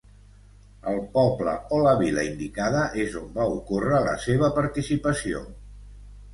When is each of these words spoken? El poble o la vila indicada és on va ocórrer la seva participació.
El 0.91 0.95
poble 1.17 1.53
o 1.77 1.81
la 1.83 1.91
vila 1.99 2.25
indicada 2.29 2.87
és 3.05 3.19
on 3.21 3.29
va 3.37 3.47
ocórrer 3.61 4.03
la 4.11 4.19
seva 4.27 4.53
participació. 4.59 5.47